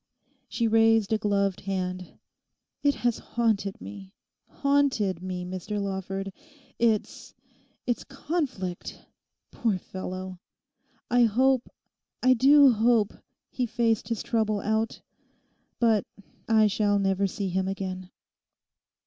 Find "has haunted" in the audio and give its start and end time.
2.95-3.79